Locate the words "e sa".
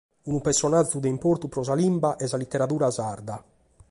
2.23-2.37